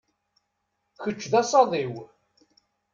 Kečč 1.03 1.21
d 1.31 1.33
asaḍ-iw. 1.41 1.93